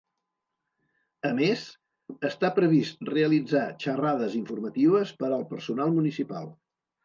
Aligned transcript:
A 1.29 1.29
més, 1.39 1.65
està 2.31 2.51
previst 2.57 3.05
realitzar 3.11 3.63
xarrades 3.87 4.41
informatives 4.43 5.15
per 5.23 5.33
al 5.41 5.49
personal 5.57 5.97
municipal. 6.03 6.55